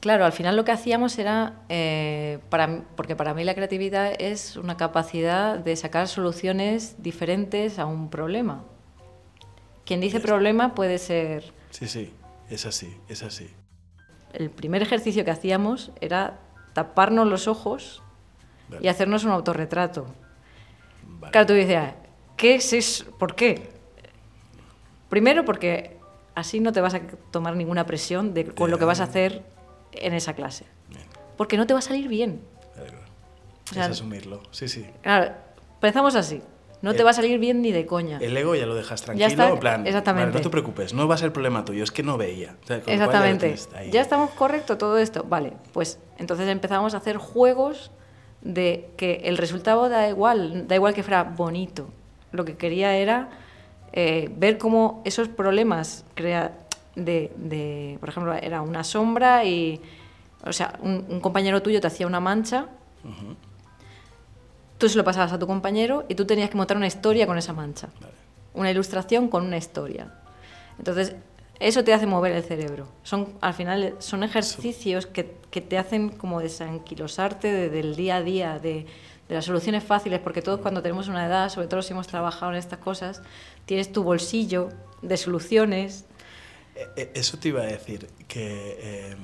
[0.00, 4.56] Claro, al final lo que hacíamos era, eh, para, porque para mí la creatividad es
[4.56, 8.64] una capacidad de sacar soluciones diferentes a un problema.
[9.84, 12.14] Quien dice problema puede ser, Sí, sí,
[12.48, 13.50] es así, es así.
[14.32, 16.38] el primer ejercicio que hacíamos era
[16.72, 18.02] taparnos los ojos
[18.70, 18.82] Vale.
[18.84, 20.06] y hacernos un autorretrato.
[21.04, 21.32] Vale.
[21.32, 21.92] Claro, tú dices,
[22.40, 23.04] ¿qué es eso?
[23.18, 23.68] ¿Por qué?
[25.10, 25.98] Primero porque
[26.34, 27.00] así no te vas a
[27.30, 29.42] tomar ninguna presión de, con lo que vas a hacer
[29.92, 30.64] en esa clase.
[31.36, 32.40] Porque no te va a salir bien.
[33.70, 34.86] O sea, es asumirlo, sí, sí.
[35.02, 35.32] Claro,
[35.74, 36.42] empezamos así.
[36.82, 38.18] No te Eh, va a salir bien ni de coña.
[38.22, 40.26] El ego ya lo dejas tranquilo, está, en plan, exactamente.
[40.30, 42.56] vale, no te preocupes, no va a ser problema tuyo, es que no veía.
[42.64, 43.54] O sea, ya Exactamente.
[43.76, 43.90] ahí.
[43.90, 45.24] Ya estamos correcto todo esto.
[45.24, 47.90] Vale, pues entonces empezamos a hacer juegos
[48.40, 51.90] de que el resultado da igual, da igual que fuera bonito.
[52.32, 53.28] Lo que quería era
[53.92, 56.52] eh, ver cómo esos problemas crea
[56.94, 59.80] de, de, por ejemplo, era una sombra y,
[60.44, 62.66] o sea, un, un compañero tuyo te hacía una mancha,
[64.78, 67.36] tú se lo pasabas a tu compañero y tú tenías que montar una historia con
[67.38, 67.88] esa mancha.
[68.00, 68.12] vale.
[68.54, 70.12] una ilustración con una historia.
[70.78, 71.14] Entonces,
[71.58, 72.86] eso te hace mover el cerebro.
[73.02, 78.22] Son, al final son ejercicios que, que te hacen como desanquilosarte de- del día a
[78.22, 78.86] día, de,
[79.30, 82.50] de las soluciones fáciles, porque todos cuando tenemos una edad, sobre todo si hemos trabajado
[82.52, 83.22] en estas cosas,
[83.64, 84.68] tienes tu bolsillo
[85.02, 86.04] de soluciones.
[86.74, 88.76] Eh, eh, Eso te iba a decir, que...
[88.80, 89.16] eh,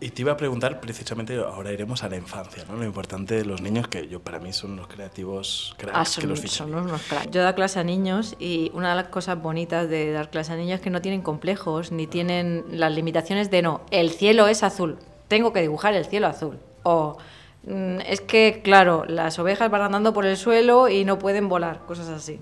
[0.00, 2.74] y te iba a preguntar precisamente, ahora iremos a la infancia, ¿no?
[2.76, 6.22] Lo importante de los niños, que yo para mí son los creativos cracks Ah, que
[6.22, 6.70] son, los fichan.
[6.70, 7.30] son unos cracks.
[7.30, 10.56] Yo doy clase a niños y una de las cosas bonitas de dar clase a
[10.56, 14.62] niños es que no tienen complejos ni tienen las limitaciones de no, el cielo es
[14.62, 14.96] azul,
[15.28, 16.58] tengo que dibujar el cielo azul.
[16.82, 17.18] O
[17.66, 22.08] es que, claro, las ovejas van andando por el suelo y no pueden volar, cosas
[22.08, 22.38] así.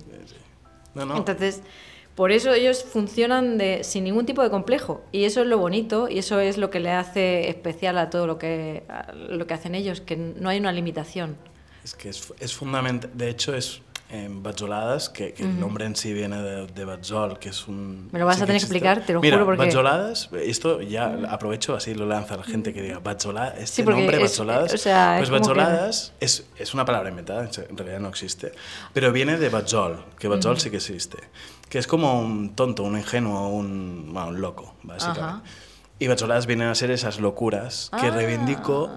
[0.94, 1.16] No, no.
[1.16, 1.62] Entonces,
[2.14, 5.02] por eso ellos funcionan de, sin ningún tipo de complejo.
[5.12, 8.26] Y eso es lo bonito y eso es lo que le hace especial a todo
[8.26, 8.82] lo que,
[9.28, 11.36] lo que hacen ellos, que no hay una limitación.
[11.84, 13.10] Es que es, es fundamental.
[13.14, 13.80] De hecho, es
[14.12, 18.10] en Batzoladas, que, que el nombre en sí viene de, de Batzol, que es un.
[18.12, 21.16] Me lo vas a tener que explicar, te lo Mira, juro, porque- Batzoladas, esto ya
[21.30, 23.54] aprovecho, así lo lanza la gente que diga Batzoladas.
[23.58, 24.74] Este Sí, nombre, es- Batzoladas.
[24.74, 28.52] o sea, pues que- Batzoladas es, es una palabra inventada, en realidad no existe.
[28.92, 31.18] Pero viene de Batzol, que Batzol sí que existe.
[31.70, 35.48] Que es como un tonto, un ingenuo, un, bueno, un loco, básicamente.
[35.98, 38.10] Y Batzoladas vienen a ser esas locuras que Ah.
[38.10, 38.90] reivindico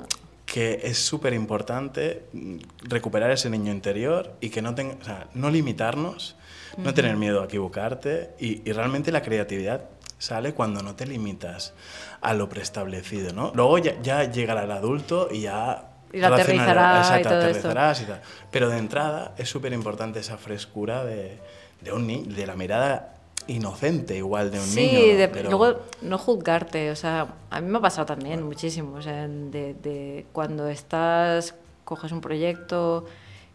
[0.55, 5.27] que es súper importante mm, recuperar ese niño interior y que no, tenga, o sea,
[5.33, 6.37] no limitarnos,
[6.77, 9.81] no tener miedo a equivocarte y, y realmente la creatividad
[10.17, 11.73] sale cuando no te limitas
[12.21, 13.51] a lo preestablecido, ¿no?
[13.53, 15.89] Luego ya, ya llegará el adulto y ya...
[16.13, 18.21] Y lo aterrizará racional- y todo aterrizarás y tal.
[18.49, 21.37] Pero de entrada es súper importante esa frescura de,
[21.81, 23.14] de, un de la mirada
[23.47, 25.17] inocente igual de un Sí, niño.
[25.17, 29.01] de- pero- luego no juzgarte, o sea, a mí me ha pasado también muchísimo, o
[29.01, 31.53] sea, de, de cuando estás,
[31.83, 33.05] coges un proyecto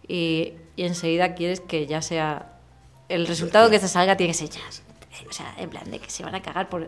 [0.07, 2.53] y, y enseguida quieres que ya sea,
[3.09, 4.61] el resultado que te salga tiene que ser ya,
[5.29, 6.87] o sea, en plan de que se van a cagar por...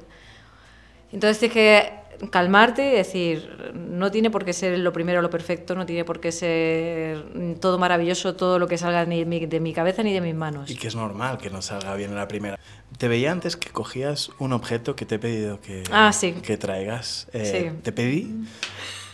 [1.12, 1.93] Entonces tienes que
[2.31, 6.20] calmarte y decir, no tiene por qué ser lo primero lo perfecto, no tiene por
[6.20, 7.25] qué ser
[7.61, 10.35] todo maravilloso, todo lo que salga ni de mi, de mi cabeza ni de mis
[10.35, 10.70] manos.
[10.70, 12.59] Y que es normal que no salga bien en la primera.
[12.98, 16.33] Te veía antes que cogías un objeto que te he pedido que, Ah, sí.
[16.33, 17.29] que traigas.
[17.33, 17.79] Eh, Sí.
[17.83, 18.35] Te pedí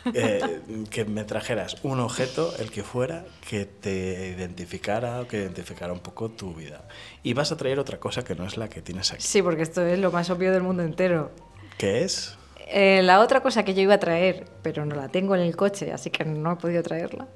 [0.15, 5.93] eh, que me trajeras un objeto, el que fuera, que te identificara o que identificara
[5.93, 6.87] un poco tu vida.
[7.23, 9.23] Y vas a traer otra cosa que no es la que tienes aquí.
[9.23, 11.31] Sí, porque esto es lo más obvio del mundo entero.
[11.77, 12.38] ¿Qué es?
[12.71, 15.57] Eh, la otra cosa que yo iba a traer, pero no la tengo en el
[15.57, 17.27] coche, así que no he podido traerla,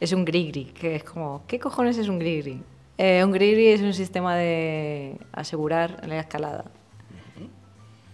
[0.00, 2.62] es un grigri, que es como, ¿qué cojones es un grigri?
[2.96, 6.64] Eh, un grigri es un sistema de asegurar la escalada.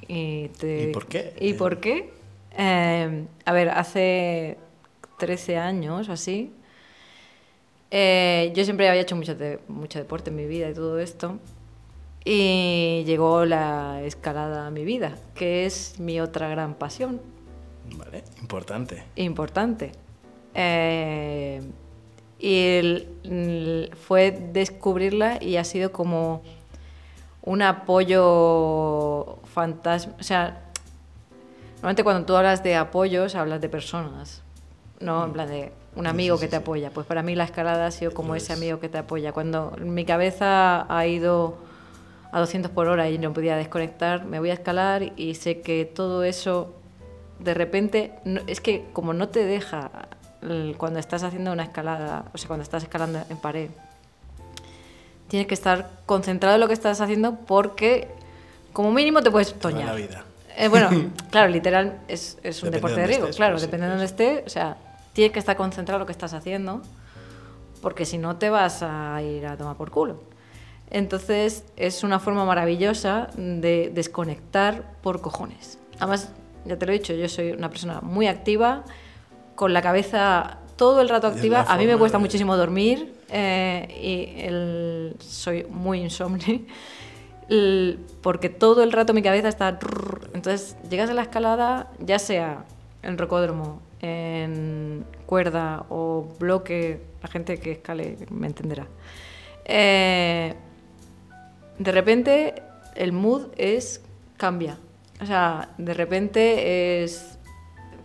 [0.09, 1.35] ¿Y, te- ¿Y por qué?
[1.41, 2.11] ¿Y por qué?
[2.57, 4.57] Eh, a ver, hace
[5.19, 6.53] 13 años o así,
[7.91, 11.39] yo siempre había hecho mucho, de- mucho deporte en mi vida y todo esto.
[12.25, 17.21] Y llegó la escalada a mi vida, que es mi otra gran pasión,
[17.97, 19.05] Vale, importante.
[19.17, 19.93] importante.
[20.55, 21.61] Eh,
[22.39, 26.43] y el- el- fue descubrirla y ha sido como
[27.43, 30.15] un apoyo fantasma.
[30.19, 30.63] O sea,
[31.77, 34.43] normalmente cuando tú hablas de apoyos, hablas de personas,
[35.01, 35.25] ¿no?
[35.27, 36.91] En plan de un amigo que te apoya.
[36.91, 39.33] Pues para mí la escalada ha sido como ese amigo que te apoya.
[39.33, 41.59] Cuando mi cabeza ha ido
[42.35, 45.85] a 200 por hora y no podía desconectar, me voy a escalar y sé que
[45.85, 46.75] todo eso
[47.39, 49.91] de repente, no- es que como no te deja
[50.77, 53.71] cuando estás haciendo una escalada, o sea, cuando estás escalando en pared,
[55.29, 58.09] tienes que estar concentrado en lo que estás haciendo porque
[58.73, 59.87] como mínimo te puedes toñar.
[59.87, 60.25] la vida.
[60.57, 60.91] Eh, bueno,
[61.31, 64.51] claro, literal es, es un deporte de riesgo, claro, sí, depende de dónde esté, o
[64.51, 64.77] sea,
[65.13, 66.83] tienes que estar concentrado en lo que estás haciendo
[67.81, 70.21] porque si no te vas a ir a tomar por culo.
[70.95, 75.81] Entonces es una forma maravillosa de desconectar por cojones.
[75.99, 76.31] Además,
[76.65, 78.85] ya te lo he dicho, yo soy una persona muy activa,
[79.57, 81.63] con la cabeza todo el rato activa.
[81.69, 83.89] A mí me cuesta de- muchísimo dormir eh,
[84.39, 86.65] y el- soy muy insomne.
[87.49, 89.79] El- porque todo el rato mi cabeza está...
[90.33, 92.65] Entonces llegas a la escalada, ya sea
[93.03, 98.87] en rocódromo, en cuerda o bloque, la gente que escale me entenderá.
[99.67, 100.55] Eh,
[101.79, 102.55] de repente
[102.95, 104.01] el mood es
[104.37, 104.79] cambia.
[105.21, 107.39] O sea, de repente es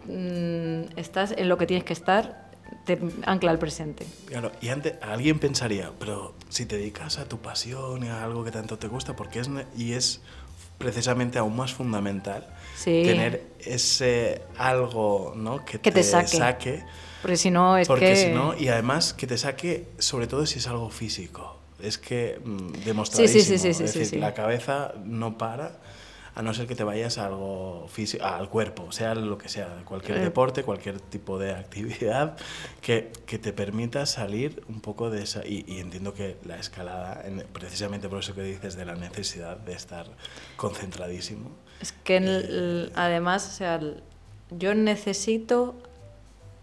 [0.06, 2.50] mm, estás en lo que tienes que estar,
[2.86, 4.06] te ancla al presente.
[4.28, 8.44] Claro, y antes alguien pensaría, pero si te dedicas a tu pasión y a algo
[8.44, 10.22] que tanto te gusta, porque es y es
[10.78, 13.02] precisamente aún más fundamental Sí.
[13.04, 15.66] tener ese algo, ¿no?
[15.66, 16.84] Que, Que te saque.
[17.22, 20.46] Porque si no es porque que si no, y además que te saque, sobre todo
[20.46, 21.59] si es algo físico.
[21.82, 23.44] Es que mm, demostradísimo.
[23.44, 25.78] sí, sí, sí, es sí, decir, la cabeza no para
[26.36, 29.82] a no ser que te vayas a algo físico, al cuerpo, sea lo que sea,
[29.84, 30.22] cualquier Eh.
[30.22, 32.38] deporte, cualquier tipo de actividad
[32.82, 35.46] que, que te permita salir un poco de esa.
[35.46, 39.58] Y, y entiendo que la escalada, en- precisamente por eso que dices de la necesidad
[39.58, 40.06] de estar
[40.56, 41.52] concentradísimo.
[41.82, 44.02] Es que el- además, o sea, el-
[44.52, 45.76] yo necesito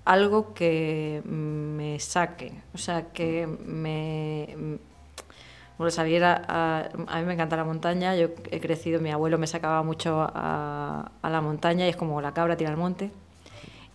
[0.07, 4.79] algo que me saque, o sea, que me...
[5.79, 9.37] Bueno, salir a, a, a mí me encanta la montaña, yo he crecido, mi abuelo
[9.37, 13.11] me sacaba mucho a, a la montaña y es como la cabra tira al monte.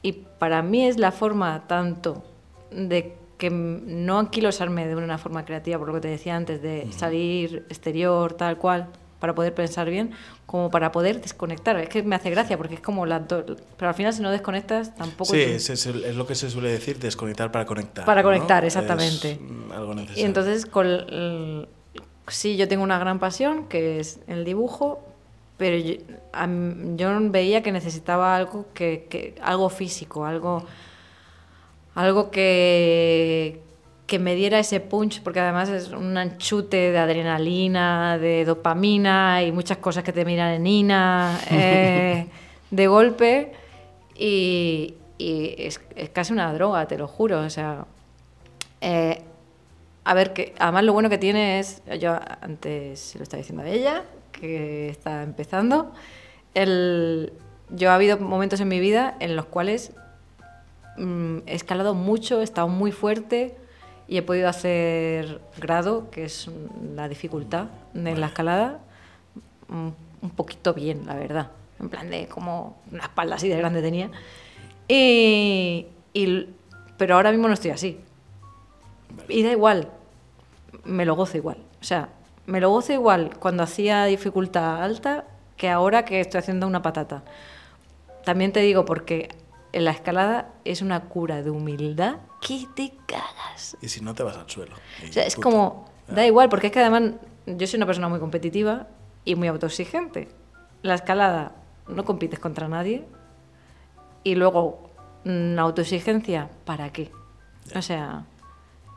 [0.04, 2.24] Y para mí es la forma tanto
[2.72, 6.92] de que no anquilosarme de una forma creativa, por lo que te decía antes, de
[6.92, 8.88] salir exterior, tal cual,
[9.22, 10.12] para poder pensar bien,
[10.46, 11.78] como para poder desconectar.
[11.78, 13.46] Es que me hace gracia porque es como las dos.
[13.78, 15.32] Pero al final, si no desconectas, tampoco.
[15.32, 18.04] Sí, es- es, es el- es lo que se suele decir, desconectar para conectar.
[18.04, 19.40] Para conectar, exactamente.
[19.74, 20.22] algo necesario.
[20.22, 21.70] Y entonces, con el-
[22.28, 25.02] sí, yo tengo una gran pasión, que es el dibujo,
[25.58, 25.94] pero yo,
[26.34, 30.66] a mí- yo veía que necesitaba algo, que, que- algo físico, algo,
[31.94, 33.62] algo que,
[34.12, 39.54] que me diera ese punch, porque además es un anchute de adrenalina, de dopamina y
[39.54, 42.28] muchas cosas que te miran en Ina, eh,
[42.72, 43.54] de golpe,
[44.14, 47.86] y, y es, es casi una droga, te lo juro, o sea...
[48.82, 49.22] eh,
[50.04, 53.64] a ver, que además lo bueno que tiene es, yo antes se lo estaba diciendo
[53.64, 55.94] a ella, que está empezando,
[56.54, 57.32] el,
[57.70, 59.94] yo ha habido momentos en mi vida en los cuales
[60.98, 63.61] mm, he escalado mucho, he estado muy fuerte
[64.12, 66.50] y he podido hacer grado, que es
[66.96, 68.82] la dificultad de la escalada,
[69.70, 69.88] mm,
[70.22, 71.52] un poquito bien, la verdad.
[71.80, 74.12] En plan de como una espalda así de grande tenía.
[74.90, 76.50] Y, y-
[76.98, 78.02] pero ahora mismo no estoy así.
[79.30, 79.88] Y da igual,
[80.84, 81.60] me lo gozo igual.
[81.80, 82.10] O sea,
[82.48, 85.24] me lo gozo igual cuando hacía dificultad alta
[85.56, 87.24] que ahora que estoy haciendo una patata.
[88.26, 89.30] También te digo porque
[89.74, 93.78] la escalada es una cura de humildad que te cagas.
[93.82, 94.76] Y si no, te vas al suelo.
[95.04, 97.14] Y O sea, es como, da igual, porque es que además
[97.46, 98.88] yo soy una persona muy competitiva
[99.26, 100.30] y muy autoexigente.
[100.82, 101.56] La escalada
[101.88, 103.06] no compites contra nadie
[104.24, 104.90] y luego
[105.24, 107.12] mm, la autoexigencia, ¿para qué?
[107.76, 108.26] O sea,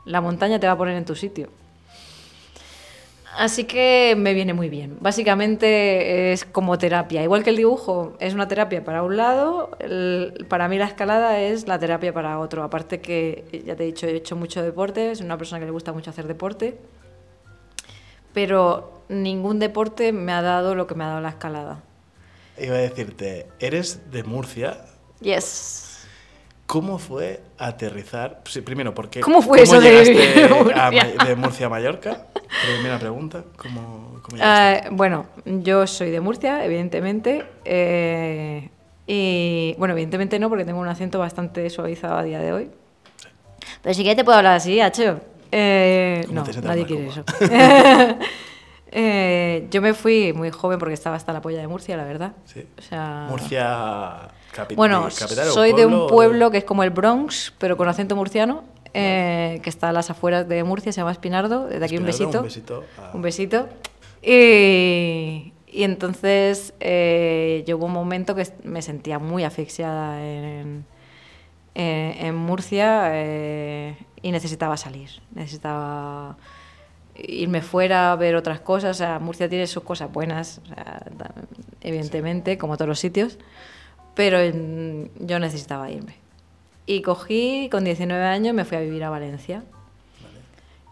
[0.05, 1.49] la montaña te va a poner en tu sitio.
[3.37, 4.97] Así que me viene muy bien.
[5.01, 7.21] Básicamente es como terapia.
[7.21, 11.39] Igual que el dibujo es una terapia para un lado, el- para mí la escalada
[11.39, 12.63] es la terapia para otro.
[12.63, 15.71] Aparte que, ya te he dicho, he hecho mucho deporte, soy una persona que le
[15.71, 16.77] gusta mucho hacer deporte,
[18.33, 21.83] pero ningún deporte me ha dado lo que me ha dado la escalada.
[22.57, 24.77] Iba a decirte, eres de Murcia.
[25.21, 26.07] Yes.
[26.67, 28.41] ¿Cómo fue aterrizar?
[28.63, 29.19] Primero, ¿por qué?
[29.21, 30.89] ¿Cómo fue eso de a
[31.25, 32.27] de Murcia a Mallorca?
[32.75, 34.37] Primera pregunta, ¿cómo, cómo?
[34.41, 37.45] Eh, bueno, yo soy de Murcia, evidentemente.
[37.65, 38.69] eh,
[39.07, 42.71] y bueno, evidentemente no, porque tengo un acento bastante suavizado a día de hoy.
[43.81, 45.19] Pero sí que te puedo hablar así, Hacho.
[45.51, 47.23] Eh, ¿Cómo no, nadie quiere eso.
[48.97, 52.31] Eh, yo me fui muy joven porque estaba hasta la polla de Murcia, la verdad.
[52.45, 52.65] Sí.
[52.77, 56.91] O sea, Murcia, capi- bueno, capital soy de un pueblo, pueblo que es como el
[56.91, 58.63] Bronx, pero con acento murciano,
[58.95, 61.67] eh, que está a las afueras de Murcia, se llama Espinardo.
[61.67, 62.75] Desde aquí un Espinardo, besito.
[62.75, 63.69] un besito a- Un besito.
[64.21, 70.85] Y, y entonces eh, hubo un momento que me sentía muy asfixiada en,
[71.75, 75.09] en, en Murcia eh, y necesitaba salir.
[75.33, 76.37] Necesitaba
[77.15, 78.91] irme fuera a ver otras cosas.
[78.95, 81.03] O sea, Murcia tiene sus cosas buenas, o sea,
[81.81, 83.37] evidentemente, como todos los sitios,
[84.15, 84.37] pero
[85.19, 86.15] yo necesitaba irme.
[86.85, 89.63] Y cogí, con 19 años, me fui a vivir a Valencia.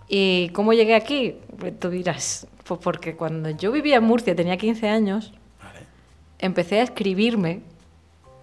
[0.07, 1.35] ¿Y cómo llegué aquí?
[1.57, 5.79] Pues tú dirás, pues porque cuando yo vivía en Murcia, tenía 15 años, Vale.
[6.39, 7.61] empecé a escribirme.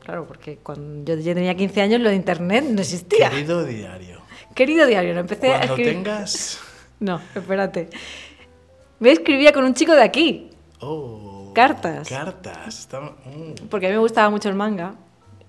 [0.00, 3.30] Claro, porque cuando yo tenía 15 años lo de internet no existía.
[3.30, 4.20] Querido diario,
[4.54, 5.92] Querido diario, lo empecé a cuando escribir.
[5.94, 6.58] tengas...
[7.00, 7.88] No, espérate.
[8.98, 12.06] Me escribía con un chico de aquí, Oh, Cartas.
[12.08, 12.78] Cartas.
[12.80, 13.68] está- mm.
[13.70, 14.94] porque a mí me gustaba mucho el manga.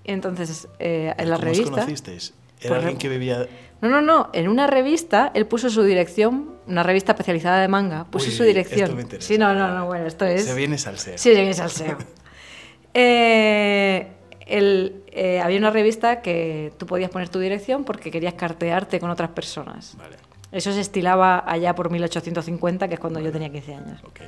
[0.04, 1.70] Entonces, eh, en la ¿Cómo os revista.
[1.70, 2.34] conocisteis?
[2.60, 3.46] ¿Era Por alguien que vivía...?
[3.80, 4.30] No, no, no.
[4.32, 8.44] En una revista, él puso su dirección, una revista especializada de manga, puso Uy, su
[8.44, 8.82] dirección.
[8.84, 9.26] esto me interesa.
[9.26, 10.44] Sí, no, no, no, bueno, esto es.
[10.44, 11.18] Se viene salseo.
[11.18, 11.98] Sí, llegué salseo.
[12.94, 14.08] eh,
[14.46, 19.10] el- eh, había una revista que tú podías poner tu dirección porque querías cartearte con
[19.10, 19.96] otras personas.
[19.98, 20.16] Vale,
[20.52, 24.00] Eso se estilaba allá por 1850, que es cuando yo tenía 15 años.
[24.04, 24.20] ok.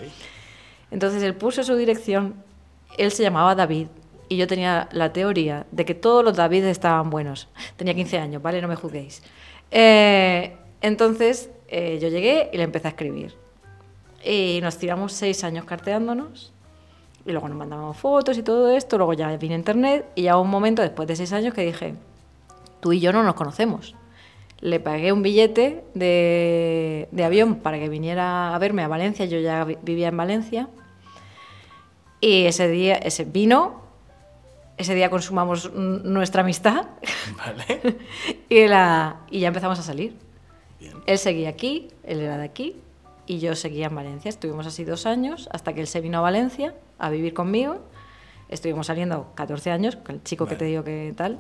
[0.91, 2.35] Entonces él puso su dirección,
[2.99, 3.87] él se llamaba David
[4.29, 7.49] y yo tenía la teoría de que todos los Davides estaban buenos.
[7.77, 8.61] Tenía 15 años, ¿vale?
[8.61, 9.23] No me juzguéis.
[9.71, 13.35] Eh, entonces eh, yo llegué y le empecé a escribir.
[14.25, 16.53] Y nos tiramos seis años carteándonos
[17.27, 20.49] Y luego nos mandábamos fotos y todo esto, luego ya vine internet y ya un
[20.49, 21.95] momento después de seis años que dije,
[22.81, 23.95] tú y yo no nos conocemos.
[24.61, 29.39] Le pagué un billete de, de avión para que viniera a verme a Valencia, yo
[29.39, 30.69] ya vivía en Valencia.
[32.21, 33.84] Y ese día, ese vino,
[34.77, 36.87] ese día consumamos nuestra amistad.
[37.37, 37.99] Vale.
[38.49, 40.17] y, la, y ya empezamos a salir.
[41.07, 42.77] Él seguía aquí, él era de aquí,
[43.27, 44.29] y yo seguía en Valencia.
[44.29, 47.81] Estuvimos así dos años hasta que él se vino a Valencia a vivir conmigo.
[48.49, 51.39] Estuvimos saliendo 14 años, con el chico que te digo que tal.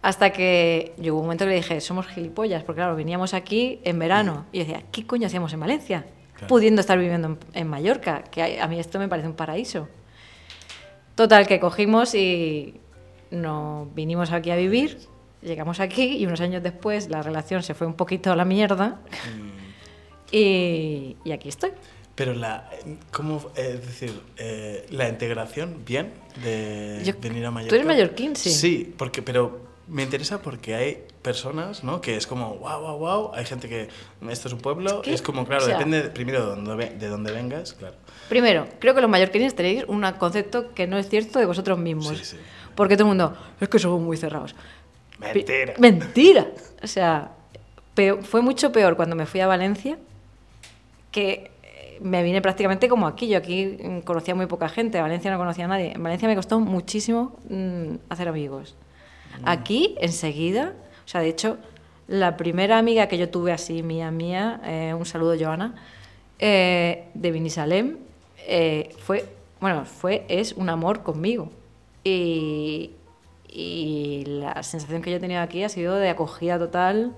[0.00, 3.98] Hasta que llegó un momento que le dije, somos gilipollas, porque claro, veníamos aquí en
[3.98, 4.46] verano.
[4.50, 6.06] Y yo decía, ¿qué coño hacíamos en Valencia?
[6.48, 9.88] Pudiendo estar viviendo en, Mallorca, que a, mí esto me parece un paraíso.
[11.22, 12.74] Total, que cogimos y
[13.30, 14.98] nos vinimos aquí a vivir,
[15.40, 19.00] llegamos aquí y unos años después la relación se fue un poquito a la mierda.
[19.36, 20.34] Mm.
[20.34, 21.70] Y, aquí estoy.
[22.16, 22.68] Pero la,
[23.12, 27.68] ¿cómo, es decir, eh, la integración, bien, de venir a Mallorca?
[27.68, 28.50] Tú eres mallorquín, sí.
[28.50, 32.00] Sí, porque, pero me interesa porque hay personas, ¿no?
[32.00, 33.30] Que es como, wow, wow, wow.
[33.34, 33.88] Hay gente que,
[34.28, 37.94] esto es un pueblo, es, como, claro, depende primero de dónde, de vengas, claro.
[38.28, 42.18] Primero, creo que los mallorquines tenéis un concepto que no es cierto de vosotros mismos.
[42.18, 42.36] Sí, sí.
[42.74, 44.54] Porque todo el mundo, es que somos muy cerrados.
[45.18, 45.74] Mentira.
[45.78, 46.46] Mentira.
[46.82, 47.32] O sea,
[48.22, 49.98] fue mucho peor cuando me fui a Valencia
[51.10, 53.28] que eh, me vine prácticamente como aquí.
[53.28, 55.92] Yo aquí mm, conocía muy poca gente, en Valencia no conocía a nadie.
[55.92, 58.74] En Valencia me costó muchísimo mm, hacer amigos.
[59.40, 59.48] Mm.
[59.48, 60.72] Aquí, enseguida,
[61.04, 61.58] o sea, de hecho,
[62.08, 65.74] la primera amiga que yo tuve así, mía, mía, eh, un saludo, Joana,
[66.38, 67.98] eh, de Vinisalem,
[68.98, 69.24] fue,
[69.60, 71.50] bueno, fue, es un amor conmigo.
[72.04, 72.92] Y,
[73.48, 77.14] y la sensación que yo he tenido aquí ha sido de acogida total,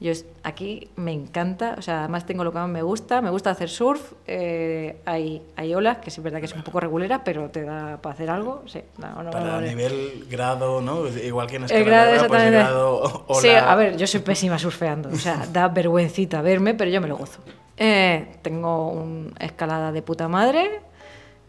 [0.00, 0.12] yo
[0.44, 3.68] aquí me encanta, o sea, además tengo lo que más me gusta, me gusta hacer
[3.68, 7.64] surf, eh, hay, hay olas, que es verdad que es un poco regulera, pero te
[7.64, 8.80] da para hacer algo, sí.
[8.98, 11.06] para nivel grado, ¿no?
[11.06, 13.40] Igual que en escalada, grado, pues grado ola.
[13.40, 17.08] Sí, a ver, yo soy pésima surfeando, o sea, da vergüencita verme, pero yo me
[17.08, 17.40] lo gozo.
[17.76, 20.80] Eh, tengo una escalada de puta madre,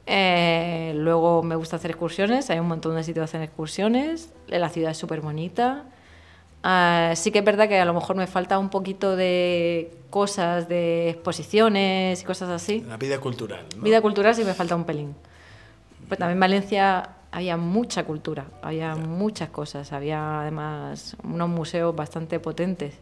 [0.08, 4.92] eh, luego me gusta hacer excursiones, hay un montón de sitios hacer excursiones, la ciudad
[4.92, 5.86] es súper bonita,
[6.64, 10.68] Ah, sí que es verdad que a lo mejor me falta un poquito de cosas,
[10.68, 12.82] de exposiciones y cosas así.
[12.88, 13.66] La vida cultural.
[13.78, 15.16] Vida cultural sí me falta un pelín.
[16.08, 22.40] Pues también en Valencia había mucha cultura, había muchas cosas, había además unos museos bastante
[22.40, 22.96] potentes.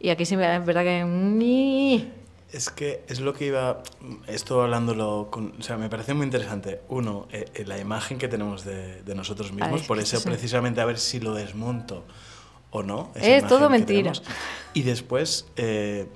[0.00, 2.10] Y aquí sí es verdad que ni...
[2.52, 3.82] Es que es lo que iba,
[4.28, 6.80] esto hablándolo con, o sea, me parece muy interesante.
[6.88, 10.98] Uno, eh, eh, la imagen que tenemos de, nosotros mismos, por eso precisamente a ver
[10.98, 12.04] si lo desmonto
[12.76, 13.10] o no.
[13.14, 14.12] Es todo mentira.
[14.74, 16.06] Y después eh,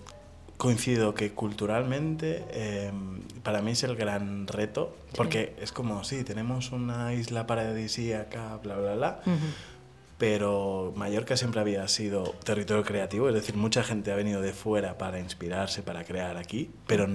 [0.60, 6.70] coincido que culturalmente em, para mí es el gran reto, porque es como, sí, tenemos
[6.70, 9.20] una isla paradisíaca, bla, bla, bla.
[10.18, 14.98] Pero Mallorca siempre había sido territorio creativo, es decir, mucha gente ha venido de fuera
[14.98, 17.08] para inspirarse, para crear aquí, pero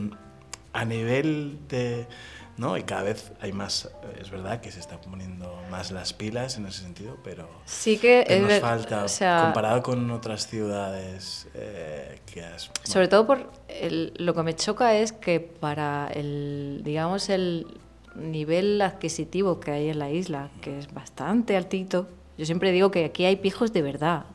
[0.73, 2.07] a nivel de,
[2.57, 2.77] ¿no?
[2.77, 3.89] Y cada vez hay más,
[4.19, 8.25] es verdad que se está poniendo más las pilas en ese sentido, pero sí que,
[8.41, 9.05] nos falta,
[9.43, 12.71] comparado con otras ciudades eh, que has...
[12.83, 13.49] Sobre todo por
[14.17, 17.67] lo que me choca es que para el, digamos, el
[18.15, 23.05] nivel adquisitivo que hay en la isla, que es bastante altito, yo siempre digo que
[23.05, 24.25] aquí hay pijos de verdad,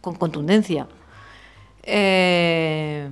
[0.00, 0.88] con contundencia.
[1.82, 3.08] Eh,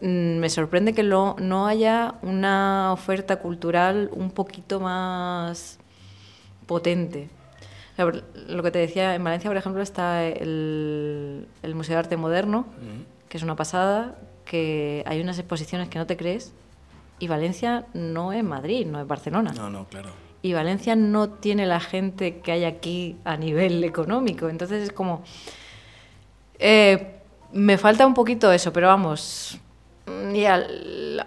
[0.00, 5.78] me sorprende que no haya una oferta cultural un poquito más
[6.66, 7.28] potente.
[7.96, 12.66] Lo que te decía, en Valencia, por ejemplo, está el, Museo de Arte Moderno,
[13.28, 16.52] que es una pasada, que hay unas exposiciones que no te crees,
[17.18, 19.52] y Valencia no es Madrid, no es Barcelona.
[19.52, 20.10] No, no, claro.
[20.42, 24.48] Y Valencia no tiene la gente que hay aquí a nivel económico.
[24.48, 25.24] Entonces es como...
[26.60, 27.16] Eh,
[27.52, 29.58] me falta un poquito eso, pero vamos,
[30.34, 30.44] y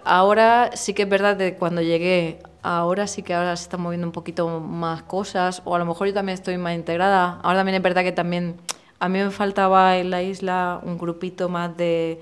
[0.04, 4.06] ahora sí que es verdad que cuando llegué, ahora sí que ahora se están moviendo
[4.06, 7.40] un poquito más cosas, o a lo mejor yo también estoy más integrada.
[7.42, 8.56] Ahora también es verdad que también
[8.98, 12.20] a mí me faltaba en la isla un grupito más de,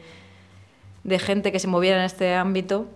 [1.04, 2.86] de gente que se moviera en este ámbito,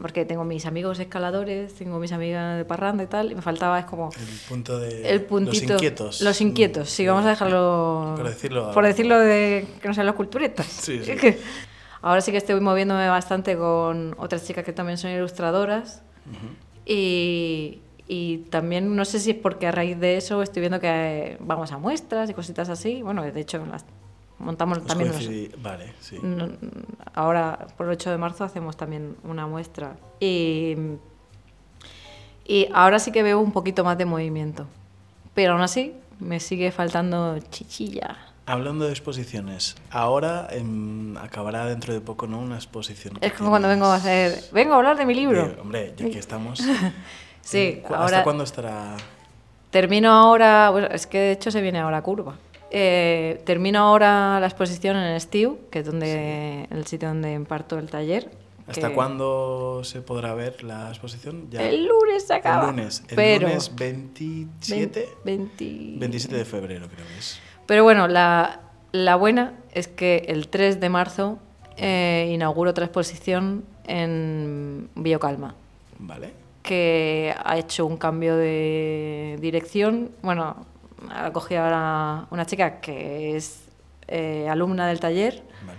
[0.00, 3.78] porque tengo mis amigos escaladores, tengo mis amigas de parranda y tal, y me faltaba
[3.78, 4.10] es como...
[4.16, 5.08] El punto de...
[5.08, 6.20] El puntito, los inquietos.
[6.20, 8.14] Los inquietos, sí, vamos a dejarlo...
[8.16, 8.70] Por decirlo...
[8.72, 10.66] Por decirlo de que no sean los culturetas.
[10.66, 11.12] Sí, sí.
[12.06, 16.02] Ahora sí que estoy moviéndome bastante con otras chicas que también son ilustradoras.
[16.84, 21.36] y, y, también no sé si es porque a raíz de eso estoy viendo que
[21.40, 23.02] vamos a muestras y cositas así.
[23.02, 23.84] Bueno, de hecho, las
[24.38, 25.10] montamos también.
[25.58, 26.20] Vale, sí.
[27.12, 29.96] Ahora, por el 8 de marzo, hacemos también una muestra.
[30.20, 30.76] Y,
[32.46, 34.68] Y ahora sí que veo un poquito más de movimiento.
[35.34, 38.16] Pero aún así, me sigue faltando chichilla.
[38.48, 42.38] Hablando de exposiciones, ahora em, acabará dentro de poco ¿no?
[42.38, 43.18] una exposición.
[43.20, 44.40] Es como cuando vengo a hacer.
[44.52, 45.56] Vengo a hablar de mi libro.
[45.60, 46.60] hombre, ya que estamos.
[47.42, 48.96] Sí, eh, ¿cu- ¿Hasta ahora- cuándo estará?
[49.70, 52.34] Termino ahora, bueno, es que de hecho se viene ahora curva.
[52.72, 57.88] Eh, termino ahora la exposición en Estiu, que es donde el sitio donde imparto el
[57.88, 58.30] taller.
[58.66, 61.48] ¿Hasta que cuándo se podrá ver la exposición?
[61.50, 61.62] Ya.
[61.62, 62.64] El lunes se acaba.
[62.64, 63.04] El lunes.
[63.08, 67.38] El pero, lunes 27, 20 27 de febrero, creo que es.
[67.66, 68.60] Pero bueno, la,
[68.92, 71.38] la buena es que el 3 de marzo
[71.76, 75.54] eh, inauguro otra exposición en Biocalma,
[75.98, 76.32] Vale.
[76.62, 80.10] que ha hecho un cambio de dirección.
[80.22, 80.66] Bueno,
[81.10, 83.64] ha cogido ahora una chica que es
[84.08, 85.78] eh, alumna del taller Vale.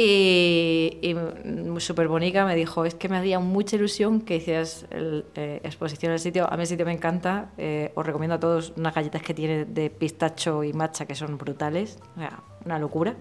[0.00, 5.24] Y, y súper bonita me dijo, es que me hacía mucha ilusión que hicieras el,
[5.34, 6.46] eh, exposición en el sitio.
[6.48, 7.50] A mí el sitio me encanta.
[7.58, 11.36] eh, os recomiendo a todos unas galletas que tiene de pistacho y matcha que son
[11.36, 11.98] brutales.
[12.64, 13.16] Una locura.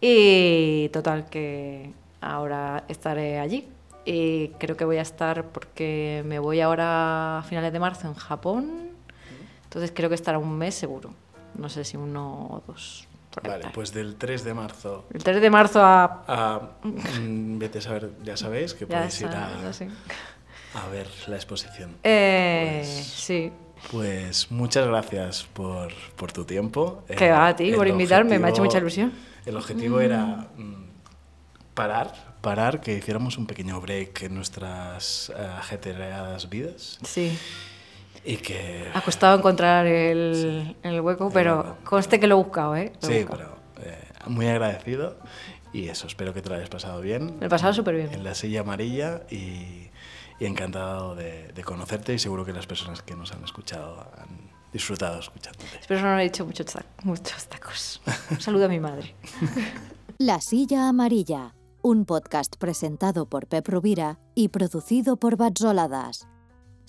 [0.00, 1.92] Y total, que
[2.22, 3.68] ahora estaré allí.
[4.06, 8.14] Y creo que voy a estar porque me voy ahora a finales de marzo en
[8.14, 8.88] Japón.
[9.64, 11.10] Entonces creo que estará un mes seguro.
[11.54, 13.09] No sé si uno o dos.
[13.44, 16.60] Vale, pues del 3 de marzo El 3 de marzo a a.
[16.82, 19.50] mm, vete a saber, ya sabéis que Ya podéis ir a,
[20.74, 21.96] a ver la exposición.
[22.02, 23.52] Eh, Pues- Sí.
[23.90, 27.02] Pues muchas gracias por, por tu tiempo.
[27.16, 29.10] Que Eh, va a ti por invitarme, me ha hecho mucha ilusión.
[29.46, 30.84] El objetivo era mm,
[31.72, 32.12] parar,
[32.42, 37.38] parar, que hiciéramos un pequeño break en nuestras eh, ajetreadas vidas Sí.
[38.24, 38.88] Y que...
[38.94, 42.92] Ha costado encontrar el, el hueco, pero conste que lo he buscado, ¿eh?
[43.02, 43.56] Lo Sí, buscado.
[43.76, 45.16] pero eh, muy agradecido
[45.72, 47.38] y eso, espero que te lo hayas pasado bien.
[47.38, 48.12] Me he pasado súper bien.
[48.12, 49.88] En la silla amarilla y,
[50.38, 54.50] y encantado de, de conocerte y seguro que las personas que nos han escuchado han
[54.72, 55.64] disfrutado escuchándote.
[55.80, 58.00] Espero no haber dicho muchos, ta- muchos tacos.
[58.30, 59.14] Un saludo a mi madre.
[60.18, 66.28] La Silla Amarilla, un podcast presentado por Pep Rubira y producido por Batzoladas.